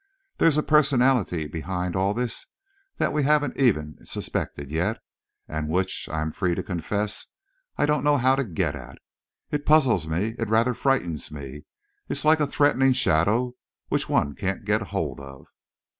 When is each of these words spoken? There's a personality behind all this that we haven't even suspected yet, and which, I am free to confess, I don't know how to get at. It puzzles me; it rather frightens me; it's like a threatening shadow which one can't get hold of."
There's 0.39 0.57
a 0.57 0.63
personality 0.63 1.45
behind 1.45 1.95
all 1.95 2.15
this 2.15 2.47
that 2.97 3.13
we 3.13 3.21
haven't 3.21 3.55
even 3.55 4.03
suspected 4.03 4.71
yet, 4.71 4.97
and 5.47 5.69
which, 5.69 6.09
I 6.09 6.21
am 6.21 6.31
free 6.31 6.55
to 6.55 6.63
confess, 6.63 7.27
I 7.77 7.85
don't 7.85 8.03
know 8.03 8.17
how 8.17 8.35
to 8.35 8.43
get 8.43 8.75
at. 8.75 8.97
It 9.51 9.63
puzzles 9.63 10.07
me; 10.07 10.33
it 10.39 10.49
rather 10.49 10.73
frightens 10.73 11.29
me; 11.29 11.65
it's 12.09 12.25
like 12.25 12.39
a 12.39 12.47
threatening 12.47 12.93
shadow 12.93 13.53
which 13.89 14.09
one 14.09 14.33
can't 14.33 14.65
get 14.65 14.81
hold 14.89 15.19
of." 15.19 15.45